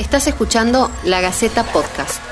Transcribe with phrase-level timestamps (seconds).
[0.00, 2.22] Estás escuchando La Gaceta Podcast.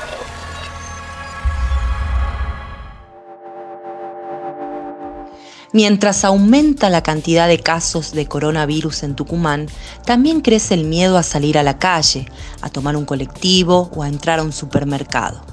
[5.75, 9.67] Mientras aumenta la cantidad de casos de coronavirus en Tucumán,
[10.07, 12.25] también crece el miedo a salir a la calle,
[12.63, 15.45] a tomar un colectivo o a entrar a un supermercado.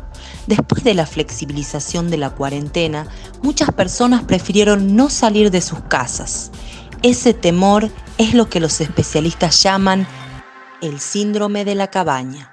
[0.47, 3.07] Después de la flexibilización de la cuarentena,
[3.41, 6.51] muchas personas prefirieron no salir de sus casas.
[7.01, 10.07] Ese temor es lo que los especialistas llaman
[10.81, 12.51] el síndrome de la cabaña.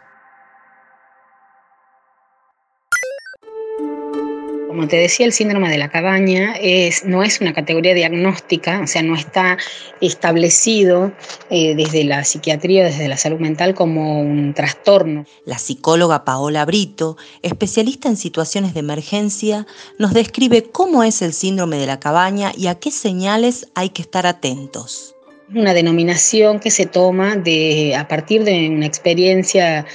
[4.72, 8.86] Como te decía, el síndrome de la cabaña es, no es una categoría diagnóstica, o
[8.86, 9.58] sea, no está
[10.00, 11.12] establecido
[11.50, 15.26] eh, desde la psiquiatría, desde la salud mental como un trastorno.
[15.44, 19.66] La psicóloga Paola Brito, especialista en situaciones de emergencia,
[19.98, 24.00] nos describe cómo es el síndrome de la cabaña y a qué señales hay que
[24.00, 25.11] estar atentos
[25.54, 29.86] una denominación que se toma de, a partir de una experiencia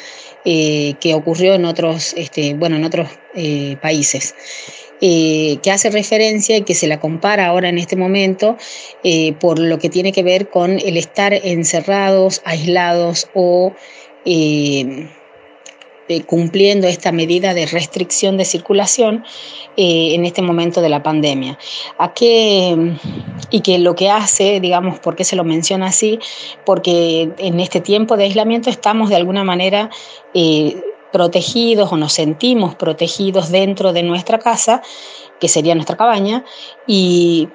[0.46, 4.36] eh, que ocurrió en otros, este, bueno, en otros eh, países.
[5.00, 8.58] Eh, que hace referencia y que se la compara ahora en este momento
[9.40, 13.74] por lo que tiene que ver con el estar encerrados, aislados o
[16.25, 19.25] cumpliendo esta medida de restricción de circulación
[19.75, 21.58] eh, en este momento de la pandemia.
[21.97, 22.95] ¿A qué,
[23.50, 26.19] y que lo que hace, digamos, ¿por qué se lo menciona así?
[26.66, 29.89] Porque en este tiempo de aislamiento estamos de alguna manera
[30.33, 34.81] eh, protegidos o nos sentimos protegidos dentro de nuestra casa,
[35.39, 36.44] que sería nuestra cabaña,
[36.85, 37.50] y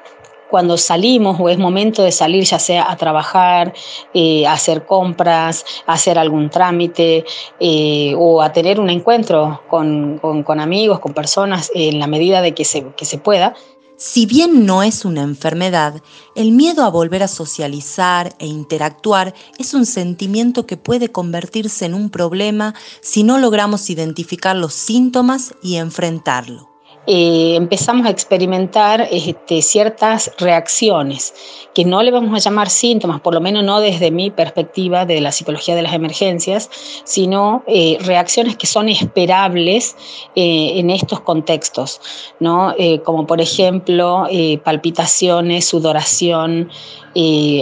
[0.52, 3.72] cuando salimos o es momento de salir, ya sea a trabajar,
[4.12, 7.24] eh, a hacer compras, a hacer algún trámite
[7.58, 12.66] eh, o a tener un encuentro con, amigos, con personas, en la medida de que
[12.66, 13.54] se, que se pueda.
[13.96, 16.02] Si bien no es una enfermedad,
[16.34, 21.94] el miedo a volver a socializar e interactuar es un sentimiento que puede convertirse en
[21.94, 26.71] un problema si no logramos identificar los síntomas y enfrentarlo.
[27.06, 31.34] Eh, empezamos a experimentar este, ciertas reacciones
[31.74, 35.20] que no le vamos a llamar síntomas, por lo menos no desde mi perspectiva de
[35.20, 36.70] la psicología de las emergencias,
[37.04, 39.96] sino eh, reacciones que son esperables
[40.36, 42.00] eh, en estos contextos,
[42.38, 42.74] ¿no?
[43.04, 44.26] como por ejemplo
[44.62, 46.70] palpitaciones, sudoración,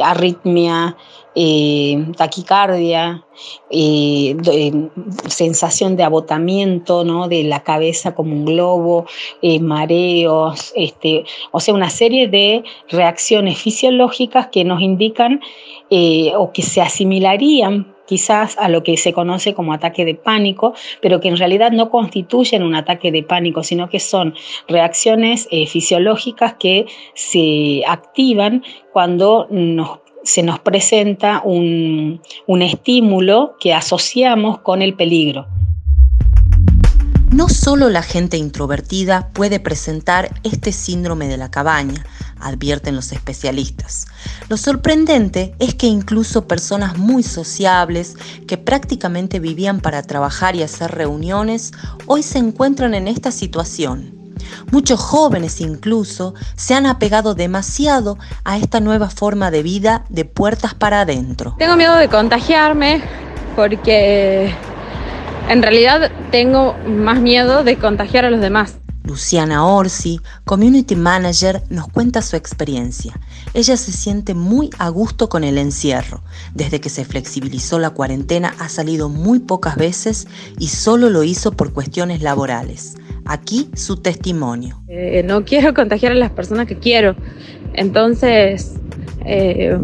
[0.03, 0.97] arritmia,
[2.17, 3.25] taquicardia,
[3.71, 4.37] eh,
[5.29, 7.29] sensación de agotamiento, ¿no?
[7.29, 9.07] de la cabeza como un globo,
[9.43, 15.41] eh, mareos, este, o sea, una serie de reacciones fisiológicas que nos indican
[15.91, 20.75] eh, o que se asimilarían quizás a lo que se conoce como ataque de pánico,
[21.01, 24.35] pero que en realidad no constituyen un ataque de pánico, sino que son
[24.67, 32.21] reacciones fisiológicas que se activan cuando nos se nos presenta un,
[32.61, 35.47] estímulo que asociamos con el peligro.
[37.31, 42.05] No solo la gente introvertida puede presentar este síndrome de la cabaña,
[42.41, 44.07] advierten los especialistas.
[44.49, 48.17] Lo sorprendente es que incluso personas muy sociables,
[48.49, 51.71] que prácticamente vivían para trabajar y hacer reuniones,
[52.07, 54.20] hoy se encuentran en esta situación.
[54.71, 60.75] Muchos jóvenes incluso se han apegado demasiado a esta nueva forma de vida de puertas
[60.75, 61.55] para adentro.
[61.59, 63.03] Tengo miedo de contagiarme
[63.57, 64.55] porque
[65.49, 68.77] en realidad tengo más miedo de contagiar a los demás.
[69.03, 73.19] Luciana Orsi, Community Manager, nos cuenta su experiencia.
[73.55, 76.23] Ella se siente muy a gusto con el encierro.
[76.55, 81.53] Desde que se flexibilizó la cuarentena ha salido muy pocas veces y solo lo hizo
[81.53, 82.95] por cuestiones laborales.
[83.31, 84.83] Aquí su testimonio.
[84.89, 87.15] Eh, no quiero contagiar a las personas que quiero,
[87.75, 88.75] entonces
[89.25, 89.79] eh,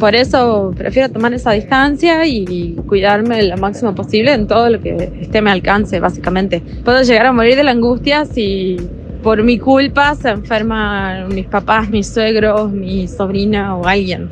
[0.00, 5.12] por eso prefiero tomar esa distancia y cuidarme lo máximo posible en todo lo que
[5.20, 6.62] esté a mi alcance, básicamente.
[6.84, 8.76] Puedo llegar a morir de la angustia si
[9.22, 14.30] por mi culpa se enferman mis papás, mis suegros, mi sobrina o alguien.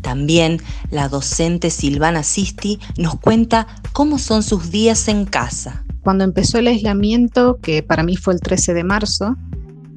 [0.00, 0.58] También
[0.90, 5.85] la docente Silvana Sisti nos cuenta cómo son sus días en casa.
[6.06, 9.36] Cuando empezó el aislamiento, que para mí fue el 13 de marzo,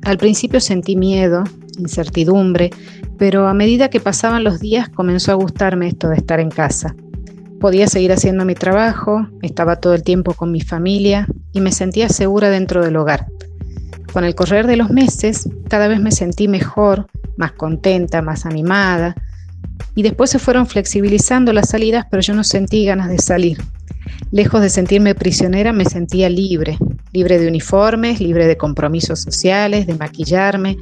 [0.02, 1.44] al principio sentí miedo,
[1.78, 2.72] incertidumbre,
[3.20, 6.96] pero a medida que pasaban los días comenzó a gustarme esto de estar en casa.
[7.60, 12.10] Podía seguir haciendo mi trabajo, estaba todo el tiempo con mi familia y me sentía
[12.10, 13.28] segura dentro del hogar.
[14.12, 17.06] Con el correr de los meses, cada vez me sentí mejor,
[17.38, 19.14] más contenta, más animada,
[19.94, 23.60] y después se fueron flexibilizando las salidas, pero yo no sentí ganas de salir.
[24.32, 26.78] Lejos de sentirme prisionera, me sentía libre,
[27.14, 30.78] libre de uniformes, libre de compromisos sociales, de maquillarme,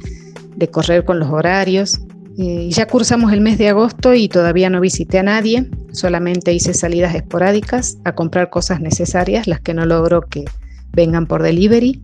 [0.56, 2.00] de correr con los horarios.
[2.38, 6.74] Eh, ya cursamos el mes de agosto y todavía no visité a nadie, solamente hice
[6.74, 10.44] salidas esporádicas a comprar cosas necesarias, las que no logro que
[10.92, 12.02] vengan por delivery.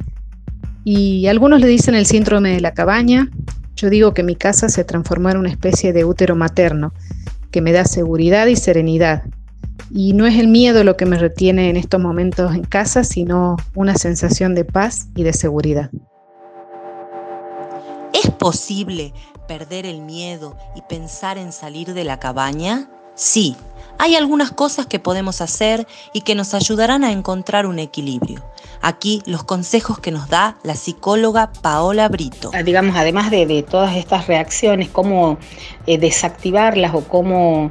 [0.83, 3.31] Y algunos le dicen el síndrome de la cabaña,
[3.77, 6.95] yo digo que mi casa se transformó en una especie de útero materno,
[7.51, 9.25] que me da seguridad y serenidad.
[9.91, 13.57] Y no es el miedo lo que me retiene en estos momentos en casa, sino
[13.75, 15.91] una sensación de paz y de seguridad.
[18.13, 19.13] ¿Es posible
[19.47, 22.89] perder el miedo y pensar en salir de la cabaña?
[23.15, 23.57] Sí,
[23.99, 28.43] hay algunas cosas que podemos hacer y que nos ayudarán a encontrar un equilibrio.
[28.83, 32.51] Aquí los consejos que nos da la psicóloga Paola Brito.
[32.53, 35.39] Ah, digamos, además de, todas estas reacciones, cómo
[35.87, 37.71] eh, desactivarlas o cómo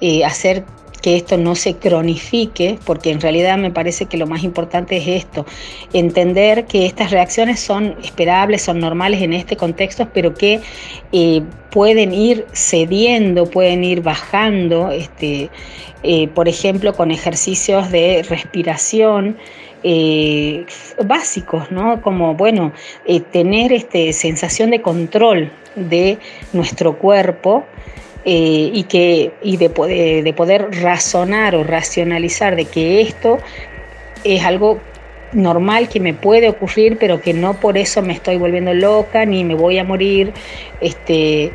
[0.00, 0.66] eh, hacer
[1.02, 5.08] que esto no se cronifique, porque en realidad me parece que lo más importante es
[5.08, 5.44] esto,
[5.92, 10.60] entender que estas reacciones son esperables, son normales en este contexto, pero que
[11.10, 15.50] eh, pueden ir cediendo, pueden ir bajando, este,
[16.04, 19.36] eh, por ejemplo, con ejercicios de respiración.
[19.84, 20.64] Eh,
[21.04, 22.00] básicos, ¿no?
[22.02, 22.70] Como, bueno,
[23.32, 26.18] tener este, sensación de control de
[26.52, 27.64] nuestro cuerpo,
[28.24, 33.38] eh, y, que, y de, poder, de poder razonar o racionalizar de que esto
[34.22, 34.78] es algo
[35.32, 39.44] normal que me puede ocurrir, pero que no por eso me estoy volviendo loca ni
[39.44, 40.32] me voy a morir.
[40.80, 41.50] Este,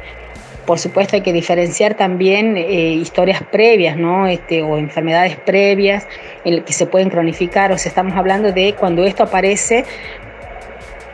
[0.65, 4.27] por supuesto hay que diferenciar también eh, historias previas, ¿no?
[4.27, 6.05] Este, o enfermedades previas
[6.43, 7.71] en que se pueden cronificar.
[7.71, 9.85] O sea, estamos hablando de cuando esto aparece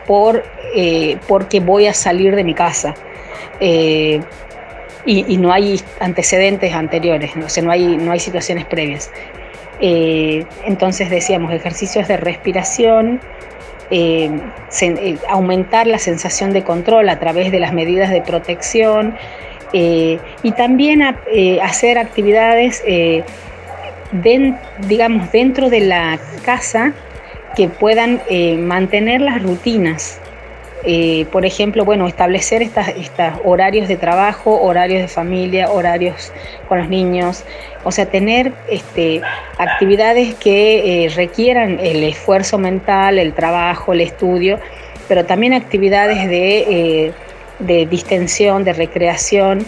[0.07, 0.43] por,
[0.75, 2.95] eh, porque voy a salir de mi casa
[5.05, 9.11] y, no hay antecedentes anteriores, o sea, no hay, no hay situaciones previas.
[9.79, 13.19] Eh, entonces decíamos ejercicios de respiración,
[13.91, 14.29] eh,
[14.81, 19.15] eh, aumentar la sensación de control a través de las medidas de protección
[19.75, 21.01] y también
[21.63, 22.83] hacer actividades
[24.87, 26.93] digamos, dentro de la casa
[27.55, 28.21] que puedan
[28.59, 30.21] mantener las rutinas
[30.85, 32.85] eh, por ejemplo, bueno, establecer estos
[33.45, 36.31] horarios de trabajo, horarios de familia, horarios
[36.67, 37.43] con los niños,
[37.83, 39.21] o sea, tener este,
[39.57, 44.59] actividades que eh, requieran el esfuerzo mental, el trabajo, el estudio,
[45.07, 47.13] pero también actividades de, eh,
[47.59, 49.65] de distensión, de recreación,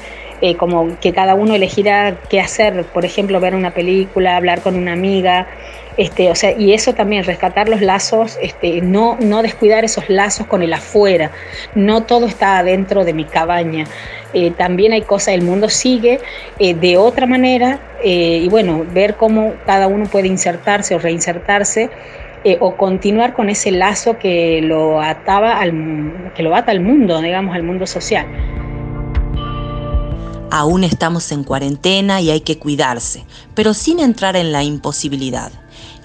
[0.58, 4.94] como que cada uno elegirá qué hacer, por ejemplo, ver una película, hablar con una
[4.94, 5.48] amiga,
[5.98, 10.46] este, o sea, y eso también, rescatar los lazos, este, no, no descuidar esos lazos
[10.48, 11.32] con el afuera.
[11.74, 13.86] No todo está adentro de mi cabaña.
[14.34, 16.20] Eh, también hay cosas, el mundo sigue
[16.60, 21.90] eh, de otra manera eh, y bueno, ver cómo cada uno puede insertarse o reinsertarse
[22.60, 27.56] o continuar con ese lazo que lo ataba al, que lo ata al mundo, digamos,
[27.56, 28.28] al mundo social.
[30.52, 35.52] Aún estamos en cuarentena y hay que cuidarse, pero sin entrar en la imposibilidad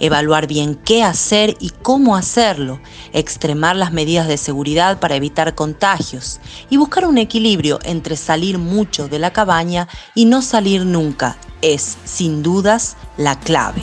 [0.01, 2.81] evaluar bien qué hacer y cómo hacerlo,
[3.13, 6.41] extremar las medidas de seguridad para evitar contagios
[6.71, 11.99] y buscar un equilibrio entre salir mucho de la cabaña y no salir nunca es,
[12.05, 13.83] sin dudas, la clave.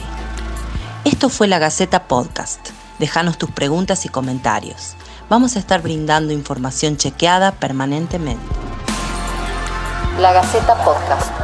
[1.06, 2.70] Esto fue la Gaceta Podcast.
[3.00, 4.96] Déjanos tus preguntas y comentarios.
[5.30, 8.67] Vamos a estar brindando información chequeada permanentemente.
[10.18, 11.37] La Gaceta Podcast.